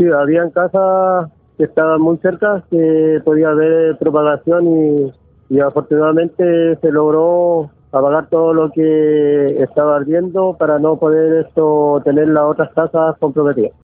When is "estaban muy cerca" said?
1.64-2.64